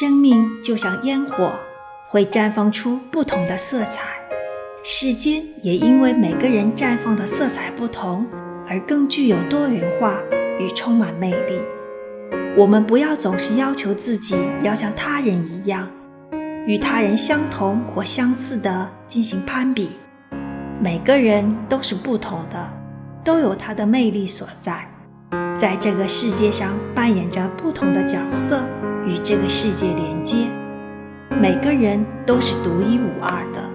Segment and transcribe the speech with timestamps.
[0.00, 1.60] 生命就像烟火，
[2.08, 4.00] 会绽放出不同的色彩。
[4.82, 8.26] 世间也因为每个人绽放的色彩不同，
[8.66, 10.18] 而更具有多元化
[10.58, 11.60] 与充满魅力。
[12.56, 15.86] 我们不要总是要求自己要像他人一样，
[16.66, 19.90] 与他人相同或相似的进行攀比。
[20.80, 22.70] 每个人都是不同的，
[23.22, 24.90] 都有他的魅力所在，
[25.56, 28.64] 在这个世界上扮演着不同的角色，
[29.06, 30.48] 与这个世界连接。
[31.40, 33.69] 每个人都是独一无二的。